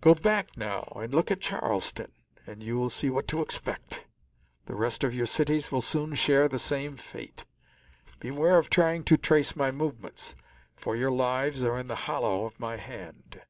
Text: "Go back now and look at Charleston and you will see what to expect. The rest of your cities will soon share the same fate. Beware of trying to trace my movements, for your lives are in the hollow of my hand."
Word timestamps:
"Go 0.00 0.12
back 0.12 0.56
now 0.56 0.80
and 0.96 1.14
look 1.14 1.30
at 1.30 1.40
Charleston 1.40 2.10
and 2.44 2.64
you 2.64 2.76
will 2.76 2.90
see 2.90 3.10
what 3.10 3.28
to 3.28 3.40
expect. 3.40 4.02
The 4.66 4.74
rest 4.74 5.04
of 5.04 5.14
your 5.14 5.26
cities 5.26 5.70
will 5.70 5.82
soon 5.82 6.14
share 6.14 6.48
the 6.48 6.58
same 6.58 6.96
fate. 6.96 7.44
Beware 8.18 8.58
of 8.58 8.70
trying 8.70 9.04
to 9.04 9.16
trace 9.16 9.54
my 9.54 9.70
movements, 9.70 10.34
for 10.74 10.96
your 10.96 11.12
lives 11.12 11.62
are 11.62 11.78
in 11.78 11.86
the 11.86 11.94
hollow 12.10 12.44
of 12.44 12.58
my 12.58 12.74
hand." 12.76 13.42